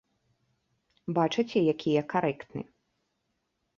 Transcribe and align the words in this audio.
Бачыце, 1.19 1.59
які 1.73 1.89
я 2.01 2.05
карэктны. 2.17 2.61